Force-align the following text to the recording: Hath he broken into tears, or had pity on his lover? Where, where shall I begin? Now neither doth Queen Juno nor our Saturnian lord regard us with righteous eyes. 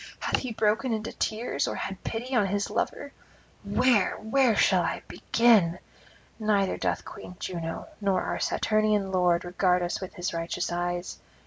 Hath 0.21 0.37
he 0.37 0.51
broken 0.51 0.93
into 0.93 1.11
tears, 1.13 1.67
or 1.67 1.75
had 1.75 2.03
pity 2.03 2.35
on 2.35 2.47
his 2.47 2.71
lover? 2.71 3.13
Where, 3.63 4.15
where 4.17 4.55
shall 4.55 4.81
I 4.81 5.03
begin? 5.07 5.77
Now 6.39 6.47
neither 6.55 6.75
doth 6.77 7.05
Queen 7.05 7.35
Juno 7.37 7.87
nor 8.01 8.23
our 8.23 8.39
Saturnian 8.39 9.11
lord 9.11 9.45
regard 9.45 9.83
us 9.83 10.01
with 10.01 10.15
righteous 10.33 10.71
eyes. 10.71 11.19